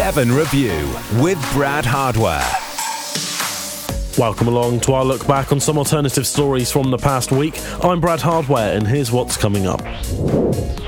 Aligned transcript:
Devon 0.00 0.32
Review 0.32 0.96
with 1.20 1.38
Brad 1.52 1.84
Hardware. 1.84 2.40
Welcome 4.16 4.48
along 4.48 4.80
to 4.80 4.94
our 4.94 5.04
look 5.04 5.26
back 5.26 5.52
on 5.52 5.60
some 5.60 5.76
alternative 5.76 6.26
stories 6.26 6.72
from 6.72 6.90
the 6.90 6.96
past 6.96 7.32
week. 7.32 7.60
I'm 7.84 8.00
Brad 8.00 8.22
Hardware, 8.22 8.74
and 8.74 8.88
here's 8.88 9.12
what's 9.12 9.36
coming 9.36 9.66
up. 9.66 9.82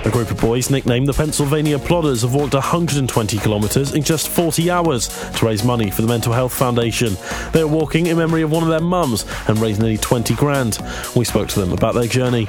A 0.06 0.10
group 0.10 0.30
of 0.30 0.40
boys 0.40 0.70
nicknamed 0.70 1.08
the 1.08 1.12
Pennsylvania 1.12 1.78
Plodders 1.78 2.22
have 2.22 2.32
walked 2.32 2.54
120 2.54 3.36
kilometres 3.36 3.94
in 3.94 4.02
just 4.02 4.30
40 4.30 4.70
hours 4.70 5.08
to 5.32 5.44
raise 5.44 5.62
money 5.62 5.90
for 5.90 6.00
the 6.00 6.08
Mental 6.08 6.32
Health 6.32 6.54
Foundation. 6.54 7.14
They 7.52 7.60
are 7.60 7.68
walking 7.68 8.06
in 8.06 8.16
memory 8.16 8.40
of 8.40 8.50
one 8.50 8.62
of 8.62 8.70
their 8.70 8.80
mums 8.80 9.26
and 9.46 9.58
raised 9.58 9.78
nearly 9.78 9.98
20 9.98 10.34
grand. 10.36 10.78
We 11.14 11.26
spoke 11.26 11.48
to 11.48 11.60
them 11.60 11.74
about 11.74 11.94
their 11.94 12.06
journey. 12.06 12.48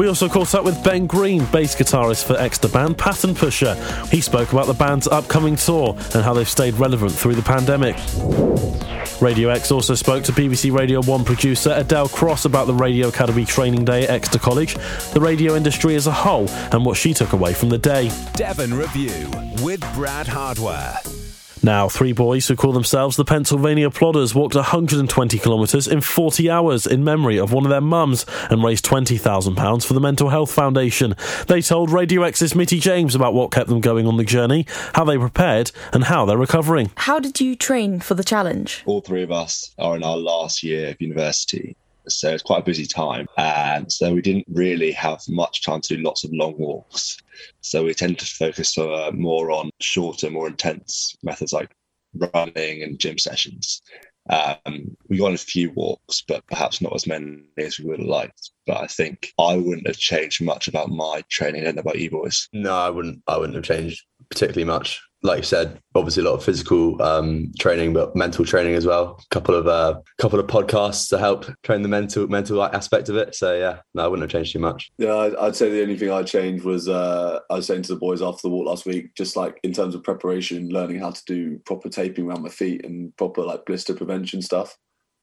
We 0.00 0.08
also 0.08 0.30
caught 0.30 0.54
up 0.54 0.64
with 0.64 0.82
Ben 0.82 1.06
Green, 1.06 1.44
bass 1.52 1.76
guitarist 1.76 2.24
for 2.24 2.34
Exeter 2.40 2.68
band 2.68 2.96
Pattern 2.96 3.34
Pusher. 3.34 3.74
He 4.10 4.22
spoke 4.22 4.50
about 4.50 4.66
the 4.66 4.72
band's 4.72 5.06
upcoming 5.06 5.56
tour 5.56 5.94
and 6.14 6.24
how 6.24 6.32
they've 6.32 6.48
stayed 6.48 6.72
relevant 6.76 7.12
through 7.12 7.34
the 7.34 7.42
pandemic. 7.42 7.96
Radio 9.20 9.50
X 9.50 9.70
also 9.70 9.94
spoke 9.94 10.24
to 10.24 10.32
BBC 10.32 10.72
Radio 10.72 11.02
1 11.02 11.22
producer 11.22 11.74
Adele 11.76 12.08
Cross 12.08 12.46
about 12.46 12.66
the 12.66 12.72
Radio 12.72 13.08
Academy 13.08 13.44
Training 13.44 13.84
Day 13.84 14.04
at 14.04 14.08
Exeter 14.08 14.38
College, 14.38 14.74
the 15.12 15.20
radio 15.20 15.54
industry 15.54 15.96
as 15.96 16.06
a 16.06 16.12
whole, 16.12 16.48
and 16.72 16.82
what 16.82 16.96
she 16.96 17.12
took 17.12 17.34
away 17.34 17.52
from 17.52 17.68
the 17.68 17.76
day. 17.76 18.10
Devon 18.36 18.72
Review 18.72 19.30
with 19.62 19.80
Brad 19.94 20.26
Hardware. 20.26 20.96
Now, 21.62 21.90
three 21.90 22.12
boys 22.12 22.48
who 22.48 22.56
call 22.56 22.72
themselves 22.72 23.16
the 23.16 23.24
Pennsylvania 23.24 23.90
Plodders 23.90 24.34
walked 24.34 24.54
120 24.54 25.38
kilometres 25.38 25.86
in 25.86 26.00
40 26.00 26.48
hours 26.48 26.86
in 26.86 27.04
memory 27.04 27.38
of 27.38 27.52
one 27.52 27.66
of 27.66 27.70
their 27.70 27.82
mums 27.82 28.24
and 28.48 28.64
raised 28.64 28.86
£20,000 28.86 29.84
for 29.84 29.92
the 29.92 30.00
Mental 30.00 30.30
Health 30.30 30.50
Foundation. 30.50 31.14
They 31.48 31.60
told 31.60 31.90
Radio 31.90 32.22
X's 32.22 32.54
Mitty 32.54 32.80
James 32.80 33.14
about 33.14 33.34
what 33.34 33.50
kept 33.50 33.68
them 33.68 33.82
going 33.82 34.06
on 34.06 34.16
the 34.16 34.24
journey, 34.24 34.64
how 34.94 35.04
they 35.04 35.18
prepared, 35.18 35.70
and 35.92 36.04
how 36.04 36.24
they're 36.24 36.38
recovering. 36.38 36.92
How 36.96 37.20
did 37.20 37.40
you 37.40 37.54
train 37.56 38.00
for 38.00 38.14
the 38.14 38.24
challenge? 38.24 38.82
All 38.86 39.02
three 39.02 39.22
of 39.22 39.30
us 39.30 39.74
are 39.78 39.96
in 39.96 40.02
our 40.02 40.16
last 40.16 40.62
year 40.62 40.88
of 40.88 41.00
university. 41.02 41.76
So 42.08 42.32
it's 42.32 42.42
quite 42.42 42.62
a 42.62 42.64
busy 42.64 42.86
time. 42.86 43.26
And 43.36 43.90
so 43.90 44.14
we 44.14 44.22
didn't 44.22 44.46
really 44.48 44.92
have 44.92 45.20
much 45.28 45.62
time 45.62 45.80
to 45.82 45.96
do 45.96 46.02
lots 46.02 46.24
of 46.24 46.30
long 46.32 46.56
walks. 46.58 47.18
So 47.60 47.84
we 47.84 47.94
tend 47.94 48.18
to 48.18 48.26
focus 48.26 48.76
uh, 48.76 49.10
more 49.14 49.50
on 49.50 49.70
shorter, 49.80 50.30
more 50.30 50.48
intense 50.48 51.16
methods 51.22 51.52
like 51.52 51.70
running 52.34 52.82
and 52.82 52.98
gym 52.98 53.18
sessions. 53.18 53.82
Um, 54.28 54.96
we 55.08 55.18
got 55.18 55.32
a 55.32 55.38
few 55.38 55.72
walks, 55.72 56.22
but 56.26 56.46
perhaps 56.46 56.80
not 56.80 56.94
as 56.94 57.06
many 57.06 57.38
as 57.58 57.78
we 57.78 57.86
would 57.86 58.00
have 58.00 58.08
liked. 58.08 58.50
But 58.66 58.78
I 58.78 58.86
think 58.86 59.32
I 59.38 59.56
wouldn't 59.56 59.86
have 59.86 59.96
changed 59.96 60.42
much 60.42 60.68
about 60.68 60.90
my 60.90 61.22
training. 61.30 61.62
I 61.62 61.64
don't 61.64 61.76
know 61.76 61.80
about 61.80 61.98
you 61.98 62.10
boys. 62.10 62.48
No, 62.52 62.72
I 62.72 62.90
wouldn't. 62.90 63.22
I 63.26 63.38
wouldn't 63.38 63.56
have 63.56 63.64
changed 63.64 64.04
particularly 64.30 64.64
much 64.64 65.00
like 65.22 65.38
you 65.38 65.44
said, 65.44 65.78
obviously 65.94 66.22
a 66.22 66.26
lot 66.26 66.36
of 66.36 66.44
physical 66.44 67.00
um, 67.02 67.52
training, 67.58 67.92
but 67.92 68.16
mental 68.16 68.44
training 68.44 68.74
as 68.74 68.86
well. 68.86 69.20
A 69.20 69.34
couple 69.34 69.54
of 69.54 69.66
uh, 69.66 70.00
couple 70.18 70.40
of 70.40 70.46
podcasts 70.46 71.08
to 71.10 71.18
help 71.18 71.46
train 71.62 71.82
the 71.82 71.88
mental 71.88 72.26
mental 72.26 72.62
aspect 72.62 73.08
of 73.08 73.16
it. 73.16 73.34
So 73.34 73.56
yeah, 73.56 73.80
no, 73.94 74.04
I 74.04 74.06
wouldn't 74.08 74.22
have 74.22 74.38
changed 74.38 74.52
too 74.52 74.60
much. 74.60 74.90
Yeah, 74.96 75.30
I'd 75.40 75.56
say 75.56 75.68
the 75.68 75.82
only 75.82 75.98
thing 75.98 76.10
I'd 76.10 76.26
change 76.26 76.62
was 76.62 76.88
uh, 76.88 77.40
I 77.50 77.54
was 77.54 77.66
saying 77.66 77.82
to 77.82 77.94
the 77.94 78.00
boys 78.00 78.22
after 78.22 78.42
the 78.42 78.48
walk 78.50 78.66
last 78.66 78.86
week, 78.86 79.14
just 79.14 79.36
like 79.36 79.60
in 79.62 79.72
terms 79.72 79.94
of 79.94 80.02
preparation, 80.02 80.70
learning 80.70 81.00
how 81.00 81.10
to 81.10 81.22
do 81.26 81.58
proper 81.66 81.90
taping 81.90 82.26
around 82.26 82.42
my 82.42 82.48
feet 82.48 82.86
and 82.86 83.14
proper 83.16 83.42
like 83.42 83.66
blister 83.66 83.94
prevention 83.94 84.40
stuff. 84.40 84.76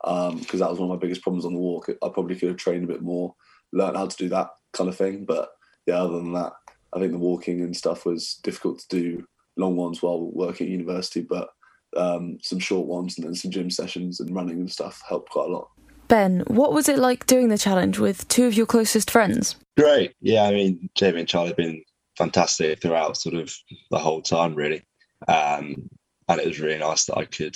Because 0.04 0.32
um, 0.32 0.60
that 0.60 0.70
was 0.70 0.80
one 0.80 0.92
of 0.92 0.96
my 0.96 1.00
biggest 1.00 1.24
problems 1.24 1.44
on 1.44 1.54
the 1.54 1.60
walk. 1.60 1.90
I 1.90 2.10
probably 2.10 2.36
could 2.36 2.50
have 2.50 2.58
trained 2.58 2.84
a 2.84 2.88
bit 2.88 3.02
more, 3.02 3.34
learned 3.74 3.98
how 3.98 4.06
to 4.06 4.18
do 4.18 4.30
that 4.30 4.50
kind 4.74 4.90
of 4.90 4.96
thing. 4.96 5.26
But 5.26 5.50
yeah, 5.88 6.04
other 6.04 6.18
than 6.18 6.34
that, 6.34 6.54
I 6.94 7.00
think 7.00 7.12
the 7.12 7.18
walking 7.18 7.62
and 7.62 7.76
stuff 7.76 8.06
was 8.06 8.40
difficult 8.44 8.80
to 8.80 8.88
do 8.90 9.26
long 9.58 9.76
ones 9.76 10.02
while 10.02 10.32
working 10.32 10.68
at 10.68 10.72
university, 10.72 11.22
but 11.22 11.50
um, 11.96 12.38
some 12.42 12.60
short 12.60 12.88
ones 12.88 13.18
and 13.18 13.26
then 13.26 13.36
some 13.36 13.52
gym 13.52 13.70
sessions 13.70 14.20
and 14.20 14.36
running 14.36 14.60
and 14.60 14.72
stuff 14.72 15.02
helped 15.08 15.32
quite 15.32 15.50
a 15.50 15.52
lot. 15.52 15.70
Ben, 16.08 16.44
what 16.48 16.74
was 16.74 16.88
it 16.88 17.00
like 17.00 17.26
doing 17.26 17.50
the 17.50 17.58
challenge 17.58 18.00
with 18.00 18.28
two 18.30 18.46
of 18.46 18.54
your 18.54 18.66
closest 18.66 19.12
friends? 19.12 19.56
Great. 19.78 20.14
Yeah, 20.22 20.44
I 20.44 20.52
mean, 20.52 20.90
Jamie 20.96 21.20
and 21.20 21.28
Charlie 21.28 21.50
have 21.50 21.58
been 21.58 21.84
fantastic 22.18 22.82
throughout 22.82 23.18
sort 23.18 23.36
of 23.36 23.54
the 23.92 24.00
whole 24.00 24.22
time, 24.22 24.56
really. 24.56 24.84
Um, 25.28 25.90
and 26.30 26.40
it 26.40 26.48
was 26.48 26.60
really 26.60 26.78
nice 26.78 27.06
that 27.06 27.18
I 27.18 27.26
could 27.26 27.56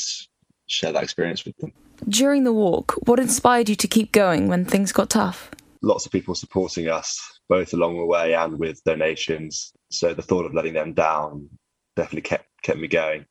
share 0.68 0.92
that 0.92 1.04
experience 1.04 1.46
with 1.46 1.56
them. 1.58 1.72
During 2.08 2.44
the 2.44 2.54
walk, 2.54 2.96
what 3.06 3.20
inspired 3.20 3.70
you 3.70 3.76
to 3.76 3.88
keep 3.88 4.12
going 4.12 4.48
when 4.48 4.66
things 4.66 4.92
got 4.92 5.10
tough? 5.10 5.52
Lots 5.82 6.06
of 6.06 6.12
people 6.12 6.36
supporting 6.36 6.88
us, 6.88 7.20
both 7.52 7.74
along 7.74 7.98
the 7.98 8.06
way 8.06 8.34
and 8.34 8.58
with 8.58 8.82
donations. 8.86 9.74
So 9.92 10.14
the 10.14 10.22
thought 10.22 10.46
of 10.46 10.54
letting 10.54 10.72
them 10.72 10.94
down 10.94 11.50
definitely 11.98 12.22
kept 12.22 12.46
kept 12.64 12.80
me 12.80 12.88
going. 12.88 13.26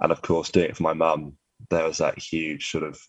And 0.00 0.12
of 0.12 0.22
course, 0.22 0.48
doing 0.48 0.70
it 0.70 0.76
for 0.76 0.84
my 0.84 0.92
mum, 0.92 1.36
there 1.68 1.82
was 1.82 1.98
that 1.98 2.20
huge 2.20 2.70
sort 2.70 2.84
of 2.84 3.00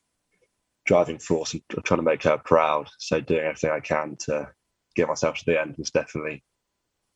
driving 0.88 1.20
force 1.20 1.54
and 1.54 1.62
trying 1.86 2.00
to 2.00 2.04
make 2.04 2.24
her 2.24 2.40
proud. 2.40 2.90
So 2.98 3.22
doing 3.22 3.44
everything 3.44 3.70
I 3.70 3.80
can 3.80 4.16
to 4.22 4.50
get 4.96 5.08
myself 5.08 5.38
to 5.38 5.46
the 5.46 5.62
end 5.62 5.76
was 5.78 5.92
definitely 5.92 6.44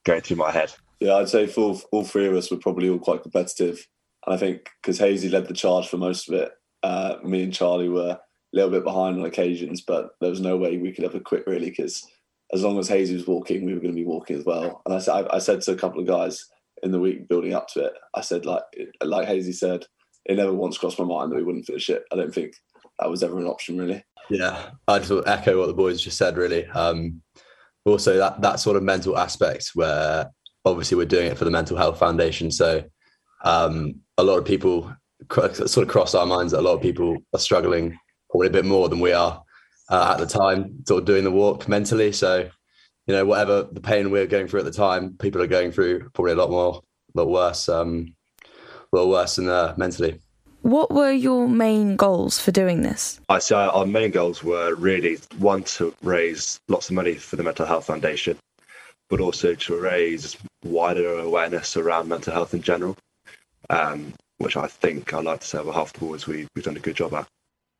going 0.05 0.21
through 0.21 0.37
my 0.37 0.51
head. 0.51 0.71
Yeah, 0.99 1.15
I'd 1.15 1.29
say 1.29 1.47
for 1.47 1.75
all 1.91 2.03
three 2.03 2.27
of 2.27 2.35
us 2.35 2.51
were 2.51 2.57
probably 2.57 2.87
all 2.87 2.99
quite 2.99 3.23
competitive. 3.23 3.83
And 4.27 4.35
I 4.35 4.37
think 4.37 4.69
because 4.83 4.99
Hazy 4.99 5.29
led 5.29 5.47
the 5.47 5.55
charge 5.55 5.87
for 5.87 5.97
most 5.97 6.29
of 6.29 6.35
it, 6.35 6.51
uh, 6.83 7.15
me 7.23 7.41
and 7.41 7.53
Charlie 7.53 7.89
were 7.89 8.11
a 8.11 8.19
little 8.53 8.69
bit 8.69 8.83
behind 8.83 9.17
on 9.17 9.25
occasions, 9.25 9.81
but 9.81 10.11
there 10.21 10.29
was 10.29 10.39
no 10.39 10.55
way 10.55 10.77
we 10.77 10.91
could 10.91 11.03
ever 11.03 11.19
quit 11.19 11.47
really 11.47 11.71
because 11.71 12.05
as 12.53 12.63
long 12.63 12.79
as 12.79 12.87
Hazy 12.87 13.13
was 13.13 13.27
walking, 13.27 13.65
we 13.65 13.73
were 13.73 13.79
going 13.79 13.93
to 13.93 14.01
be 14.01 14.05
walking 14.05 14.37
as 14.37 14.45
well. 14.45 14.81
And 14.85 14.95
I, 14.95 14.99
said, 14.99 15.27
I 15.31 15.39
said 15.39 15.61
to 15.61 15.71
a 15.71 15.77
couple 15.77 15.99
of 15.99 16.07
guys, 16.07 16.45
in 16.83 16.91
the 16.91 16.99
week 16.99 17.27
building 17.27 17.53
up 17.53 17.67
to 17.69 17.85
it, 17.85 17.93
I 18.13 18.21
said 18.21 18.45
like 18.45 18.63
like 19.03 19.27
Hazy 19.27 19.51
said, 19.51 19.85
it 20.25 20.35
never 20.35 20.53
once 20.53 20.77
crossed 20.77 20.99
my 20.99 21.05
mind 21.05 21.31
that 21.31 21.35
we 21.35 21.43
wouldn't 21.43 21.65
finish 21.65 21.89
it. 21.89 22.03
I 22.11 22.15
don't 22.15 22.33
think 22.33 22.53
that 22.99 23.09
was 23.09 23.23
ever 23.23 23.39
an 23.39 23.47
option 23.47 23.77
really. 23.77 24.03
Yeah, 24.29 24.71
I 24.87 24.99
just 24.99 25.27
echo 25.27 25.59
what 25.59 25.67
the 25.67 25.73
boys 25.73 26.01
just 26.01 26.17
said. 26.17 26.37
Really, 26.37 26.65
um, 26.67 27.21
also 27.85 28.17
that 28.17 28.41
that 28.41 28.59
sort 28.59 28.77
of 28.77 28.83
mental 28.83 29.17
aspect 29.17 29.71
where 29.73 30.29
obviously 30.65 30.97
we're 30.97 31.05
doing 31.05 31.27
it 31.27 31.37
for 31.37 31.45
the 31.45 31.51
Mental 31.51 31.77
Health 31.77 31.99
Foundation, 31.99 32.51
so 32.51 32.83
um, 33.43 33.95
a 34.17 34.23
lot 34.23 34.37
of 34.37 34.45
people 34.45 34.93
sort 35.31 35.77
of 35.77 35.87
cross 35.87 36.13
our 36.13 36.25
minds 36.25 36.51
that 36.51 36.59
a 36.59 36.61
lot 36.61 36.75
of 36.75 36.81
people 36.81 37.17
are 37.33 37.39
struggling 37.39 37.97
probably 38.29 38.47
a 38.47 38.51
bit 38.51 38.65
more 38.65 38.89
than 38.89 38.99
we 38.99 39.13
are 39.13 39.41
uh, 39.89 40.15
at 40.15 40.19
the 40.19 40.25
time, 40.25 40.83
sort 40.87 41.01
of 41.01 41.05
doing 41.05 41.23
the 41.23 41.31
walk 41.31 41.67
mentally. 41.67 42.11
So 42.11 42.49
you 43.07 43.15
know, 43.15 43.25
whatever 43.25 43.63
the 43.63 43.79
pain 43.79 44.11
we 44.11 44.19
are 44.19 44.27
going 44.27 44.47
through 44.47 44.59
at 44.59 44.65
the 44.65 44.71
time, 44.71 45.15
people 45.17 45.41
are 45.41 45.47
going 45.47 45.71
through 45.71 46.09
probably 46.09 46.33
a 46.33 46.35
lot 46.35 46.51
more, 46.51 46.81
a 47.15 47.19
lot 47.19 47.29
worse, 47.29 47.69
um, 47.69 48.13
a 48.91 48.97
lot 48.97 49.07
worse 49.07 49.37
than 49.37 49.47
uh, 49.47 49.73
mentally. 49.77 50.19
What 50.61 50.91
were 50.91 51.11
your 51.11 51.47
main 51.47 51.95
goals 51.95 52.37
for 52.39 52.51
doing 52.51 52.81
this? 52.81 53.21
I 53.29 53.39
say 53.39 53.55
our 53.55 53.85
main 53.85 54.11
goals 54.11 54.43
were 54.43 54.75
really 54.75 55.17
one 55.37 55.63
to 55.63 55.95
raise 56.03 56.59
lots 56.67 56.89
of 56.89 56.95
money 56.95 57.13
for 57.13 57.37
the 57.37 57.43
Mental 57.43 57.65
Health 57.65 57.85
Foundation, 57.85 58.37
but 59.09 59.21
also 59.21 59.55
to 59.55 59.79
raise 59.79 60.35
wider 60.65 61.19
awareness 61.19 61.77
around 61.77 62.09
mental 62.09 62.33
health 62.33 62.53
in 62.53 62.61
general, 62.61 62.97
um, 63.69 64.13
which 64.39 64.57
I 64.57 64.67
think 64.67 65.13
I'd 65.13 65.23
like 65.23 65.39
to 65.39 65.47
say 65.47 65.59
on 65.59 65.65
behalf 65.65 65.93
of 65.93 65.93
the 65.93 66.05
boys 66.05 66.27
we, 66.27 66.47
we've 66.53 66.65
done 66.65 66.75
a 66.75 66.81
good 66.81 66.97
job 66.97 67.13
at. 67.13 67.27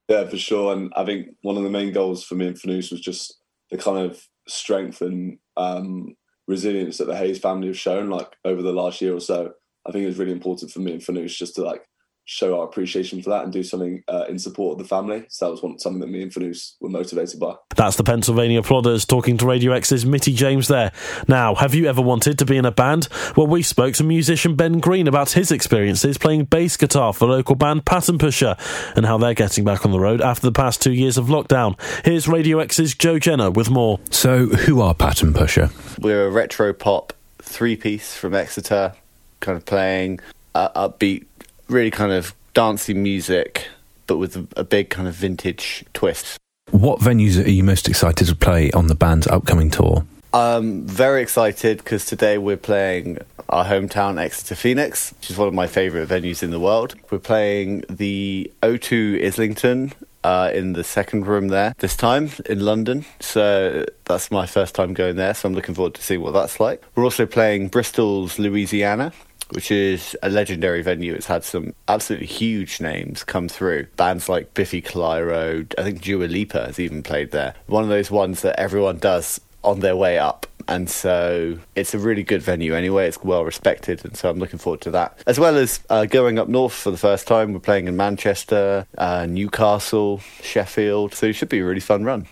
Yeah, 0.07 0.25
for 0.25 0.37
sure. 0.37 0.73
And 0.73 0.91
I 0.95 1.05
think 1.05 1.29
one 1.41 1.57
of 1.57 1.63
the 1.63 1.69
main 1.69 1.91
goals 1.91 2.23
for 2.23 2.35
me 2.35 2.47
and 2.47 2.55
Fanous 2.55 2.91
was 2.91 3.01
just 3.01 3.39
the 3.71 3.77
kind 3.77 4.09
of 4.09 4.21
strength 4.47 5.01
and 5.01 5.37
um, 5.57 6.15
resilience 6.47 6.97
that 6.97 7.05
the 7.07 7.15
Hayes 7.17 7.39
family 7.39 7.67
have 7.67 7.77
shown 7.77 8.09
like 8.09 8.33
over 8.45 8.61
the 8.61 8.71
last 8.71 9.01
year 9.01 9.13
or 9.13 9.19
so. 9.19 9.51
I 9.85 9.91
think 9.91 10.03
it 10.03 10.07
was 10.07 10.17
really 10.17 10.31
important 10.31 10.71
for 10.71 10.79
me 10.79 10.93
and 10.93 11.01
Fanous 11.01 11.35
just 11.35 11.55
to 11.55 11.63
like 11.63 11.83
show 12.27 12.59
our 12.59 12.65
appreciation 12.65 13.21
for 13.21 13.29
that 13.29 13.45
and 13.45 13.53
do 13.53 13.63
something 13.63 14.03
uh, 14.09 14.25
in 14.27 14.37
support 14.37 14.73
of 14.73 14.79
the 14.79 14.87
family. 14.87 15.25
So 15.29 15.45
that 15.45 15.51
was 15.51 15.63
one, 15.63 15.79
something 15.79 16.01
that 16.01 16.09
me 16.09 16.21
and 16.21 16.31
Fanous 16.31 16.75
were 16.81 16.89
motivated 16.89 17.39
by. 17.39 17.55
That's 17.75 17.95
the 17.95 18.03
Pennsylvania 18.03 18.61
Plodders 18.61 19.07
talking 19.07 19.37
to 19.37 19.45
Radio 19.45 19.71
X's 19.71 20.05
Mitty 20.05 20.33
James 20.33 20.67
there. 20.67 20.91
Now, 21.29 21.55
have 21.55 21.73
you 21.73 21.87
ever 21.87 22.01
wanted 22.01 22.37
to 22.39 22.45
be 22.45 22.57
in 22.57 22.65
a 22.65 22.71
band? 22.71 23.07
Well, 23.37 23.47
we 23.47 23.63
spoke 23.63 23.93
to 23.95 24.03
musician 24.03 24.55
Ben 24.55 24.79
Green 24.79 25.07
about 25.07 25.31
his 25.31 25.51
experiences 25.51 26.17
playing 26.17 26.45
bass 26.45 26.75
guitar 26.75 27.13
for 27.13 27.27
local 27.27 27.55
band 27.55 27.85
Pattern 27.85 28.17
Pusher 28.17 28.57
and 28.97 29.05
how 29.05 29.17
they're 29.17 29.33
getting 29.33 29.63
back 29.63 29.85
on 29.85 29.93
the 29.93 29.99
road 29.99 30.19
after 30.19 30.45
the 30.45 30.51
past 30.51 30.81
two 30.81 30.93
years 30.93 31.17
of 31.17 31.27
lockdown. 31.27 31.79
Here's 32.03 32.27
Radio 32.27 32.59
X's 32.59 32.93
Joe 32.93 33.19
Jenner 33.19 33.49
with 33.49 33.69
more. 33.69 34.01
So, 34.11 34.47
who 34.47 34.81
are 34.81 34.93
Pattern 34.93 35.33
Pusher? 35.33 35.69
We're 36.01 36.27
a 36.27 36.29
retro 36.29 36.73
pop 36.73 37.13
three 37.41 37.77
piece 37.77 38.17
from 38.17 38.33
Exeter, 38.33 38.95
kind 39.39 39.57
of 39.57 39.65
playing 39.65 40.19
uh, 40.53 40.89
upbeat 40.89 41.25
really 41.69 41.91
kind 41.91 42.11
of 42.11 42.33
dancey 42.53 42.93
music, 42.93 43.67
but 44.07 44.17
with 44.17 44.47
a, 44.55 44.63
big 44.63 44.89
kind 44.89 45.07
of 45.07 45.13
vintage 45.13 45.85
twist. 45.93 46.37
What 46.71 46.99
venues 46.99 47.43
are 47.43 47.49
you 47.49 47.63
most 47.63 47.87
excited 47.87 48.27
to 48.27 48.35
play 48.35 48.71
on 48.71 48.87
the 48.87 48.95
band's 48.95 49.27
upcoming 49.27 49.69
tour? 49.69 50.05
I'm 50.33 50.85
very 50.85 51.21
excited 51.21 51.77
because 51.77 52.05
today 52.05 52.37
we're 52.37 52.57
playing 52.57 53.19
our 53.49 53.63
hometown 53.63 54.19
Exeter 54.19 54.55
Phoenix, 54.55 55.13
which 55.13 55.29
is 55.29 55.37
one 55.37 55.47
of 55.47 55.53
my 55.53 55.67
favourite 55.67 56.07
venues 56.09 56.43
in 56.43 56.51
the 56.51 56.59
world. 56.59 56.95
We're 57.09 57.19
playing 57.19 57.85
the 57.89 58.51
O2 58.61 59.25
Islington 59.25 59.93
uh, 60.23 60.51
in 60.53 60.73
the 60.73 60.83
second 60.83 61.25
room 61.25 61.47
there 61.47 61.73
this 61.77 61.95
time 61.95 62.29
in 62.47 62.59
London. 62.59 63.05
So 63.21 63.85
that's 64.05 64.29
my 64.29 64.45
first 64.45 64.75
time 64.75 64.93
going 64.93 65.15
there. 65.15 65.33
So 65.33 65.47
I'm 65.47 65.55
looking 65.55 65.75
forward 65.75 65.93
to 65.93 66.01
seeing 66.01 66.21
what 66.21 66.31
that's 66.31 66.59
like. 66.59 66.83
We're 66.95 67.05
also 67.05 67.25
playing 67.25 67.69
Bristol's 67.69 68.37
Louisiana 68.37 69.13
which 69.51 69.71
is 69.71 70.15
a 70.23 70.29
legendary 70.29 70.81
venue. 70.81 71.13
It's 71.13 71.27
had 71.27 71.43
some 71.43 71.73
absolutely 71.87 72.27
huge 72.27 72.81
names 72.81 73.23
come 73.23 73.47
through. 73.47 73.87
Bands 73.95 74.29
like 74.29 74.53
Biffy 74.53 74.81
Clyro, 74.81 75.71
I 75.77 75.83
think 75.83 76.01
Dua 76.01 76.25
Lipa 76.25 76.65
has 76.65 76.79
even 76.79 77.03
played 77.03 77.31
there. 77.31 77.55
One 77.67 77.83
of 77.83 77.89
those 77.89 78.11
ones 78.11 78.41
that 78.41 78.59
everyone 78.59 78.97
does 78.97 79.39
on 79.63 79.79
their 79.79 79.95
way 79.95 80.17
up 80.17 80.47
and 80.67 80.89
so 80.89 81.57
it's 81.75 81.93
a 81.93 81.99
really 81.99 82.23
good 82.23 82.41
venue 82.41 82.73
anyway. 82.73 83.07
It's 83.07 83.23
well 83.23 83.45
respected, 83.45 84.03
and 84.03 84.17
so 84.17 84.29
I'm 84.29 84.39
looking 84.39 84.59
forward 84.59 84.81
to 84.81 84.91
that. 84.91 85.17
As 85.25 85.39
well 85.39 85.55
as 85.55 85.79
uh, 85.89 86.05
going 86.05 86.37
up 86.39 86.47
north 86.47 86.73
for 86.73 86.91
the 86.91 86.97
first 86.97 87.27
time, 87.27 87.53
we're 87.53 87.59
playing 87.59 87.87
in 87.87 87.95
Manchester, 87.95 88.85
uh, 88.97 89.25
Newcastle, 89.25 90.21
Sheffield. 90.41 91.13
So 91.13 91.27
it 91.27 91.33
should 91.33 91.49
be 91.49 91.59
a 91.59 91.65
really 91.65 91.79
fun 91.79 92.03
run. 92.03 92.27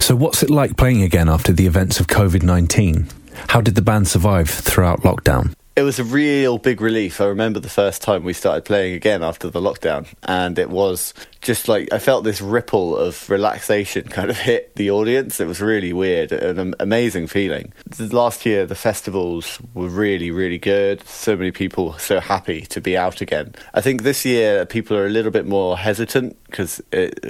So, 0.00 0.16
what's 0.16 0.42
it 0.42 0.50
like 0.50 0.76
playing 0.76 1.02
again 1.02 1.28
after 1.28 1.52
the 1.52 1.66
events 1.66 2.00
of 2.00 2.06
COVID 2.06 2.42
19? 2.42 3.08
How 3.48 3.60
did 3.60 3.74
the 3.74 3.82
band 3.82 4.08
survive 4.08 4.48
throughout 4.48 5.02
lockdown? 5.02 5.54
It 5.76 5.82
was 5.82 5.98
a 5.98 6.04
real 6.04 6.58
big 6.58 6.80
relief. 6.80 7.20
I 7.20 7.24
remember 7.24 7.58
the 7.58 7.68
first 7.68 8.00
time 8.00 8.22
we 8.22 8.32
started 8.32 8.64
playing 8.64 8.94
again 8.94 9.24
after 9.24 9.50
the 9.50 9.60
lockdown, 9.60 10.06
and 10.22 10.56
it 10.56 10.70
was 10.70 11.12
just 11.40 11.66
like 11.66 11.92
I 11.92 11.98
felt 11.98 12.22
this 12.22 12.40
ripple 12.40 12.96
of 12.96 13.28
relaxation 13.28 14.06
kind 14.06 14.30
of 14.30 14.38
hit 14.50 14.76
the 14.76 14.92
audience. 14.92 15.40
It 15.40 15.48
was 15.48 15.60
really 15.60 15.92
weird, 15.92 16.30
an 16.30 16.76
amazing 16.78 17.26
feeling. 17.26 17.72
Last 17.98 18.46
year, 18.46 18.66
the 18.66 18.76
festivals 18.76 19.58
were 19.74 19.88
really, 19.88 20.30
really 20.30 20.58
good. 20.58 21.04
So 21.08 21.36
many 21.36 21.50
people 21.50 21.98
so 21.98 22.20
happy 22.20 22.60
to 22.66 22.80
be 22.80 22.96
out 22.96 23.20
again. 23.20 23.56
I 23.74 23.80
think 23.80 24.04
this 24.04 24.24
year 24.24 24.66
people 24.66 24.96
are 24.96 25.06
a 25.06 25.10
little 25.10 25.32
bit 25.32 25.44
more 25.44 25.76
hesitant 25.76 26.36
because 26.44 26.80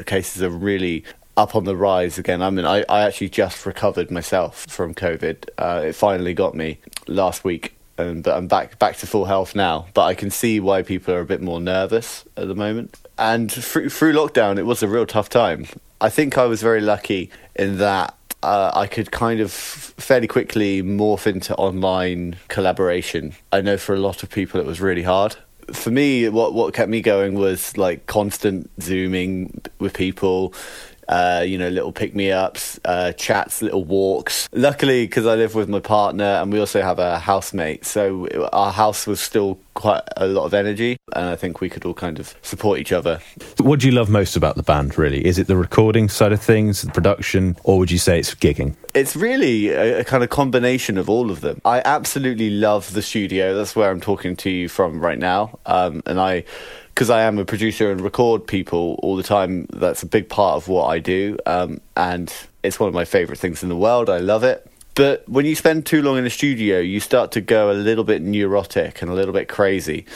cases 0.04 0.42
are 0.42 0.50
really 0.50 1.02
up 1.36 1.56
on 1.56 1.64
the 1.64 1.76
rise 1.76 2.18
again. 2.18 2.42
I 2.42 2.50
mean, 2.50 2.66
I, 2.66 2.84
I 2.90 3.02
actually 3.02 3.30
just 3.30 3.64
recovered 3.64 4.10
myself 4.10 4.66
from 4.68 4.94
COVID. 4.94 5.48
Uh, 5.56 5.86
it 5.86 5.94
finally 5.94 6.34
got 6.34 6.54
me 6.54 6.78
last 7.08 7.42
week 7.42 7.73
and 7.98 8.26
I'm 8.26 8.48
back 8.48 8.78
back 8.78 8.96
to 8.98 9.06
full 9.06 9.24
health 9.24 9.54
now. 9.54 9.86
But 9.94 10.04
I 10.04 10.14
can 10.14 10.30
see 10.30 10.60
why 10.60 10.82
people 10.82 11.14
are 11.14 11.20
a 11.20 11.26
bit 11.26 11.40
more 11.42 11.60
nervous 11.60 12.24
at 12.36 12.48
the 12.48 12.54
moment. 12.54 12.98
And 13.18 13.50
through, 13.50 13.90
through 13.90 14.12
lockdown, 14.12 14.58
it 14.58 14.64
was 14.64 14.82
a 14.82 14.88
real 14.88 15.06
tough 15.06 15.28
time. 15.28 15.66
I 16.00 16.10
think 16.10 16.36
I 16.36 16.44
was 16.46 16.60
very 16.60 16.80
lucky 16.80 17.30
in 17.54 17.78
that 17.78 18.16
uh, 18.44 18.70
I 18.74 18.86
could 18.86 19.10
kind 19.10 19.40
of 19.40 19.50
fairly 19.50 20.26
quickly 20.26 20.82
morph 20.82 21.26
into 21.26 21.54
online 21.54 22.36
collaboration. 22.48 23.34
I 23.50 23.62
know 23.62 23.78
for 23.78 23.94
a 23.94 23.98
lot 23.98 24.22
of 24.22 24.30
people 24.30 24.60
it 24.60 24.66
was 24.66 24.80
really 24.80 25.02
hard. 25.02 25.36
For 25.72 25.90
me, 25.90 26.28
what 26.28 26.52
what 26.52 26.74
kept 26.74 26.90
me 26.90 27.00
going 27.00 27.38
was 27.38 27.78
like 27.78 28.04
constant 28.04 28.70
zooming 28.82 29.62
with 29.78 29.94
people, 29.94 30.52
uh, 31.08 31.44
you 31.46 31.58
know, 31.58 31.68
little 31.68 31.92
pick 31.92 32.14
me 32.14 32.30
ups, 32.30 32.78
uh, 32.84 33.12
chats, 33.12 33.62
little 33.62 33.84
walks. 33.84 34.48
Luckily, 34.52 35.06
because 35.06 35.26
I 35.26 35.34
live 35.34 35.54
with 35.54 35.68
my 35.68 35.80
partner 35.80 36.24
and 36.24 36.52
we 36.52 36.60
also 36.60 36.82
have 36.82 36.98
a 36.98 37.18
housemate, 37.18 37.84
so 37.84 38.28
our 38.52 38.72
house 38.72 39.06
was 39.06 39.20
still 39.20 39.58
quite 39.74 40.02
a 40.16 40.26
lot 40.26 40.44
of 40.44 40.54
energy, 40.54 40.96
and 41.14 41.26
I 41.26 41.36
think 41.36 41.60
we 41.60 41.68
could 41.68 41.84
all 41.84 41.94
kind 41.94 42.20
of 42.20 42.34
support 42.42 42.78
each 42.78 42.92
other. 42.92 43.20
What 43.58 43.80
do 43.80 43.88
you 43.88 43.92
love 43.92 44.08
most 44.08 44.36
about 44.36 44.56
the 44.56 44.62
band, 44.62 44.96
really? 44.96 45.24
Is 45.26 45.38
it 45.38 45.48
the 45.48 45.56
recording 45.56 46.08
side 46.08 46.32
of 46.32 46.40
things, 46.40 46.82
the 46.82 46.92
production, 46.92 47.56
or 47.64 47.78
would 47.78 47.90
you 47.90 47.98
say 47.98 48.18
it's 48.18 48.34
gigging? 48.34 48.76
It's 48.94 49.16
really 49.16 49.70
a, 49.70 50.00
a 50.00 50.04
kind 50.04 50.22
of 50.22 50.30
combination 50.30 50.96
of 50.96 51.10
all 51.10 51.30
of 51.30 51.40
them. 51.40 51.60
I 51.64 51.82
absolutely 51.84 52.50
love 52.50 52.92
the 52.92 53.02
studio. 53.02 53.54
That's 53.56 53.74
where 53.74 53.90
I'm 53.90 54.00
talking 54.00 54.36
to 54.36 54.50
you 54.50 54.68
from 54.68 55.00
right 55.00 55.18
now. 55.18 55.58
Um, 55.66 56.02
and 56.06 56.20
I 56.20 56.44
because 56.94 57.10
I 57.10 57.22
am 57.22 57.40
a 57.40 57.44
producer 57.44 57.90
and 57.90 58.00
record 58.00 58.46
people 58.46 59.00
all 59.02 59.16
the 59.16 59.24
time, 59.24 59.66
that's 59.72 60.04
a 60.04 60.06
big 60.06 60.28
part 60.28 60.56
of 60.56 60.68
what 60.68 60.86
I 60.86 61.00
do. 61.00 61.36
Um, 61.44 61.80
and 61.96 62.32
it's 62.62 62.78
one 62.78 62.86
of 62.86 62.94
my 62.94 63.04
favorite 63.04 63.40
things 63.40 63.64
in 63.64 63.68
the 63.68 63.76
world. 63.76 64.08
I 64.08 64.18
love 64.18 64.44
it. 64.44 64.70
But 64.94 65.28
when 65.28 65.44
you 65.44 65.56
spend 65.56 65.86
too 65.86 66.02
long 66.02 66.18
in 66.18 66.24
the 66.24 66.30
studio, 66.30 66.78
you 66.78 67.00
start 67.00 67.32
to 67.32 67.40
go 67.40 67.72
a 67.72 67.74
little 67.74 68.04
bit 68.04 68.22
neurotic 68.22 69.02
and 69.02 69.10
a 69.10 69.14
little 69.14 69.34
bit 69.34 69.48
crazy. 69.48 70.06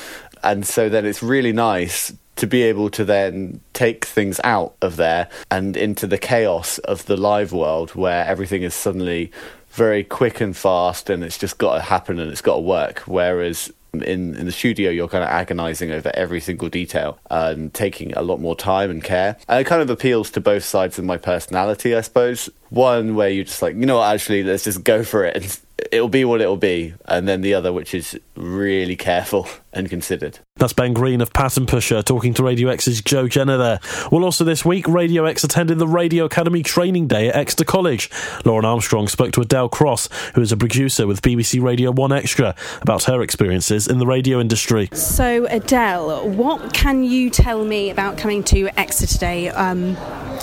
And 0.44 0.64
so 0.64 0.88
then 0.88 1.04
it's 1.04 1.20
really 1.20 1.52
nice 1.52 2.12
to 2.36 2.46
be 2.46 2.62
able 2.62 2.90
to 2.90 3.04
then 3.04 3.60
take 3.72 4.04
things 4.04 4.40
out 4.44 4.76
of 4.80 4.94
there 4.94 5.28
and 5.50 5.76
into 5.76 6.06
the 6.06 6.16
chaos 6.19 6.78
of 6.78 7.06
the 7.06 7.16
live 7.16 7.52
world 7.52 7.96
where 7.96 8.25
everything 8.25 8.62
is 8.62 8.72
suddenly 8.72 9.32
very 9.70 10.04
quick 10.04 10.40
and 10.40 10.56
fast 10.56 11.10
and 11.10 11.25
it's 11.25 11.38
just 11.38 11.58
got 11.58 11.75
to 11.75 11.80
happen 11.80 12.20
and 12.20 12.30
it's 12.30 12.40
got 12.40 12.54
to 12.54 12.60
work. 12.60 13.00
Whereas 13.00 13.72
in 13.94 14.35
in 14.37 14.46
the 14.46 14.52
studio 14.52 14.90
you're 14.90 15.08
kind 15.08 15.25
of 15.25 15.31
agonizing 15.31 15.90
over 15.90 16.11
every 16.14 16.40
single 16.40 16.69
detail 16.69 17.19
and 17.31 17.73
taking 17.75 18.12
a 18.14 18.23
lot 18.23 18.40
more 18.40 18.56
time 18.56 18.90
and 18.90 19.02
care. 19.02 19.37
And 19.49 19.61
it 19.61 19.64
kind 19.64 19.82
of 19.82 19.90
appeals 19.90 20.31
to 20.32 20.40
both 20.40 20.64
sides 20.64 20.99
of 20.99 21.05
my 21.05 21.17
personality 21.17 21.94
i 21.94 22.00
suppose. 22.00 22.50
One 22.70 23.14
where 23.14 23.29
you're 23.29 23.44
just 23.44 23.62
like 23.62 23.75
you 23.75 23.87
know 23.87 23.99
what? 23.99 24.14
Actually 24.14 24.43
let's 24.43 24.64
just 24.64 24.85
go 24.85 25.02
for 25.02 25.25
it 25.25 25.37
and 25.37 25.61
it'll 25.93 26.08
be 26.08 26.25
what 26.25 26.40
it'll 26.40 26.56
be, 26.56 26.94
and 27.05 27.29
then 27.29 27.40
the 27.40 27.55
other, 27.55 27.73
which 27.73 27.94
is 27.94 28.19
really 28.37 28.96
careful 28.96 29.46
and 29.73 29.88
considered. 29.88 30.38
That's 30.56 30.73
Ben 30.73 30.93
Green 30.93 31.20
of 31.20 31.32
Pattern 31.32 31.67
Pusher 31.67 32.02
talking 32.02 32.35
to 32.35 32.43
Radio 32.43 32.69
X's 32.69 33.00
Joe 33.02 33.29
Jenner 33.29 33.56
there. 33.56 33.81
Well, 34.11 34.25
also 34.25 34.44
this 34.44 34.64
week, 34.64 34.88
Radio 34.88 35.25
X 35.25 35.44
attended 35.44 35.79
the 35.79 35.87
Radio 35.87 36.25
Academy 36.25 36.62
Training 36.62 37.06
Day 37.06 37.29
at 37.29 37.37
Exeter 37.37 37.64
College. 37.64 38.11
Lauren 38.44 38.64
Armstrong 38.64 39.08
spoke 39.08 39.32
to 39.32 39.40
Adele 39.40 39.69
Cross, 39.69 40.08
who 40.35 40.40
is 40.40 40.50
a 40.50 40.56
producer 40.56 41.06
with 41.06 41.23
BBC 41.23 41.62
Radio 41.62 41.93
1 41.93 42.11
Xtra, 42.11 42.56
about 42.82 43.05
her 43.05 43.23
experiences 43.23 43.87
in 43.87 43.99
the 43.99 44.06
radio 44.06 44.40
industry. 44.40 44.88
So, 44.93 45.46
Adele, 45.46 46.29
what 46.29 46.73
can 46.73 47.05
you 47.05 47.31
tell 47.31 47.64
me 47.64 47.90
about 47.90 48.19
coming 48.19 48.43
to 48.44 48.69
Exeter 48.79 49.06
today? 49.06 49.49
Um, 49.50 49.94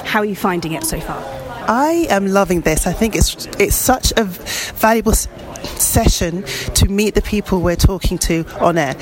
how 0.03 0.19
are 0.19 0.25
you 0.25 0.35
finding 0.35 0.73
it 0.73 0.83
so 0.83 0.99
far? 0.99 1.44
I 1.67 2.07
am 2.09 2.27
loving 2.27 2.61
this. 2.61 2.87
I 2.87 2.93
think 2.93 3.15
it's 3.15 3.47
it's 3.59 3.75
such 3.75 4.13
a 4.17 4.23
valuable 4.23 5.13
session 5.13 6.43
to 6.75 6.87
meet 6.87 7.15
the 7.15 7.21
people 7.21 7.61
we're 7.61 7.75
talking 7.75 8.17
to 8.19 8.45
on 8.59 8.77
air. 8.77 8.95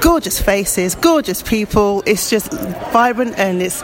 Gorgeous 0.00 0.40
faces, 0.40 0.94
gorgeous 0.94 1.42
people. 1.42 2.02
It's 2.06 2.30
just 2.30 2.52
vibrant 2.92 3.38
and 3.38 3.62
it's 3.62 3.82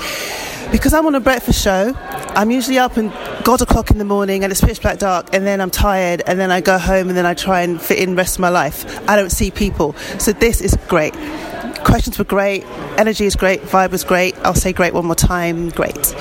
because 0.70 0.94
I'm 0.94 1.06
on 1.06 1.14
a 1.14 1.20
breakfast 1.20 1.62
show. 1.62 1.94
I'm 1.96 2.50
usually 2.50 2.78
up 2.78 2.96
and 2.96 3.12
God 3.44 3.62
o'clock 3.62 3.90
in 3.90 3.98
the 3.98 4.04
morning 4.04 4.42
and 4.42 4.50
it's 4.50 4.60
pitch 4.60 4.82
black 4.82 4.98
dark 4.98 5.32
and 5.32 5.46
then 5.46 5.60
I'm 5.60 5.70
tired 5.70 6.22
and 6.26 6.38
then 6.38 6.50
I 6.50 6.60
go 6.60 6.78
home 6.78 7.08
and 7.08 7.16
then 7.16 7.26
I 7.26 7.34
try 7.34 7.60
and 7.60 7.80
fit 7.80 7.98
in 7.98 8.16
rest 8.16 8.36
of 8.36 8.40
my 8.40 8.48
life. 8.48 9.08
I 9.08 9.14
don't 9.14 9.30
see 9.30 9.50
people. 9.50 9.94
So 10.18 10.32
this 10.32 10.60
is 10.60 10.76
great. 10.88 11.14
Questions 11.84 12.18
were 12.18 12.24
great, 12.24 12.64
energy 12.96 13.26
is 13.26 13.36
great, 13.36 13.60
vibe 13.60 13.90
was 13.90 14.04
great. 14.04 14.34
I'll 14.38 14.54
say 14.54 14.72
great 14.72 14.94
one 14.94 15.04
more 15.04 15.14
time, 15.14 15.68
great. 15.68 16.14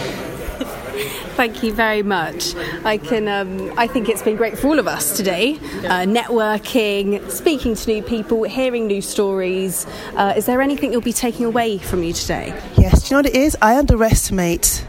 Thank 1.35 1.63
you 1.63 1.73
very 1.73 2.03
much. 2.03 2.55
I 2.85 2.97
can. 2.97 3.27
Um, 3.27 3.73
I 3.77 3.87
think 3.87 4.09
it's 4.09 4.21
been 4.21 4.35
great 4.35 4.59
for 4.59 4.67
all 4.67 4.77
of 4.77 4.87
us 4.87 5.17
today. 5.17 5.55
Uh, 5.55 6.05
networking, 6.05 7.31
speaking 7.31 7.73
to 7.73 7.89
new 7.89 8.03
people, 8.03 8.43
hearing 8.43 8.85
new 8.85 9.01
stories. 9.01 9.87
Uh, 10.15 10.33
is 10.37 10.45
there 10.45 10.61
anything 10.61 10.91
you'll 10.91 11.01
be 11.01 11.11
taking 11.11 11.45
away 11.45 11.79
from 11.79 12.03
you 12.03 12.13
today? 12.13 12.49
Yes. 12.77 13.09
Do 13.09 13.15
you 13.15 13.21
know 13.21 13.27
what 13.27 13.35
it 13.35 13.39
is? 13.41 13.57
I 13.59 13.77
underestimate 13.77 14.85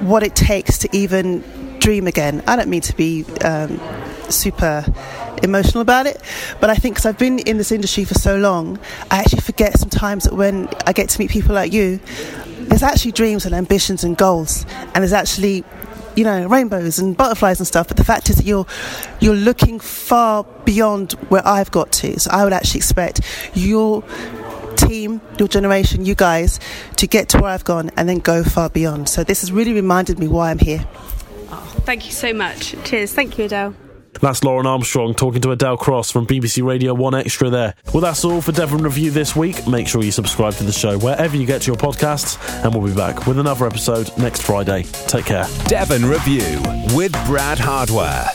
what 0.00 0.22
it 0.22 0.34
takes 0.34 0.78
to 0.78 0.96
even 0.96 1.44
dream 1.78 2.06
again. 2.06 2.42
I 2.46 2.56
don't 2.56 2.70
mean 2.70 2.80
to 2.82 2.96
be 2.96 3.24
um, 3.44 3.78
super 4.30 4.84
emotional 5.42 5.80
about 5.80 6.06
it. 6.06 6.20
But 6.60 6.70
I 6.70 6.74
think 6.74 6.94
because 6.94 7.06
I've 7.06 7.18
been 7.18 7.38
in 7.40 7.58
this 7.58 7.72
industry 7.72 8.04
for 8.04 8.14
so 8.14 8.36
long, 8.36 8.78
I 9.10 9.18
actually 9.18 9.40
forget 9.40 9.78
sometimes 9.78 10.24
that 10.24 10.34
when 10.34 10.68
I 10.86 10.92
get 10.92 11.08
to 11.10 11.18
meet 11.18 11.30
people 11.30 11.54
like 11.54 11.72
you, 11.72 12.00
there's 12.68 12.82
actually 12.82 13.12
dreams 13.12 13.44
and 13.44 13.54
ambitions 13.54 14.04
and 14.04 14.16
goals, 14.16 14.64
and 14.94 14.96
there's 14.96 15.12
actually 15.12 15.64
you 16.16 16.24
know 16.24 16.48
rainbows 16.48 16.98
and 16.98 17.16
butterflies 17.16 17.60
and 17.60 17.66
stuff 17.66 17.86
but 17.86 17.96
the 17.96 18.02
fact 18.02 18.28
is 18.28 18.36
that 18.36 18.44
you're 18.44 18.66
you're 19.20 19.36
looking 19.36 19.78
far 19.78 20.42
beyond 20.64 21.12
where 21.28 21.46
I've 21.46 21.70
got 21.70 21.92
to. 21.92 22.18
So 22.18 22.30
I 22.32 22.42
would 22.44 22.52
actually 22.52 22.78
expect 22.78 23.20
your 23.54 24.02
team 24.76 25.20
your 25.38 25.48
generation 25.48 26.04
you 26.04 26.14
guys 26.14 26.58
to 26.96 27.06
get 27.06 27.28
to 27.30 27.38
where 27.38 27.50
I've 27.52 27.64
gone 27.64 27.90
and 27.96 28.08
then 28.08 28.18
go 28.18 28.42
far 28.42 28.68
beyond. 28.68 29.08
So 29.08 29.22
this 29.22 29.42
has 29.42 29.52
really 29.52 29.72
reminded 29.72 30.18
me 30.18 30.26
why 30.26 30.50
I'm 30.50 30.58
here. 30.58 30.84
Oh, 31.50 31.74
thank 31.84 32.06
you 32.06 32.12
so 32.12 32.32
much. 32.32 32.74
Cheers. 32.84 33.12
Thank 33.12 33.38
you 33.38 33.44
Adele 33.44 33.74
that's 34.20 34.42
Lauren 34.44 34.66
Armstrong 34.66 35.14
talking 35.14 35.40
to 35.42 35.50
Adele 35.50 35.76
Cross 35.76 36.10
from 36.10 36.26
BBC 36.26 36.64
Radio 36.64 36.94
1 36.94 37.12
Xtra 37.12 37.50
there. 37.50 37.74
Well, 37.92 38.00
that's 38.00 38.24
all 38.24 38.40
for 38.40 38.52
Devon 38.52 38.82
Review 38.82 39.10
this 39.10 39.36
week. 39.36 39.66
Make 39.66 39.88
sure 39.88 40.02
you 40.02 40.12
subscribe 40.12 40.54
to 40.54 40.64
the 40.64 40.72
show 40.72 40.98
wherever 40.98 41.36
you 41.36 41.46
get 41.46 41.66
your 41.66 41.76
podcasts, 41.76 42.38
and 42.64 42.74
we'll 42.74 42.86
be 42.86 42.96
back 42.96 43.26
with 43.26 43.38
another 43.38 43.66
episode 43.66 44.10
next 44.18 44.42
Friday. 44.42 44.84
Take 45.06 45.26
care. 45.26 45.46
Devon 45.66 46.04
Review 46.04 46.60
with 46.94 47.12
Brad 47.26 47.58
Hardware. 47.58 48.26